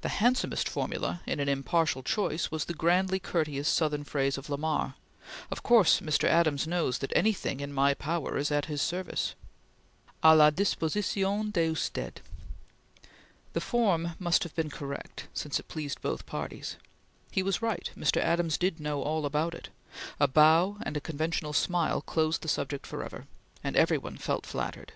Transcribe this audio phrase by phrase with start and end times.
[0.00, 4.94] The handsomest formula, in an impartial choice, was the grandly courteous Southern phrase of Lamar:
[5.52, 6.24] "Of course Mr.
[6.24, 9.36] Adams knows that anything in my power is at his service."
[10.20, 12.22] A la disposicion de Usted!
[13.52, 16.74] The form must have been correct since it released both parties.
[17.30, 18.20] He was right; Mr.
[18.20, 19.68] Adams did know all about it;
[20.18, 23.28] a bow and a conventional smile closed the subject forever,
[23.62, 24.94] and every one felt flattered.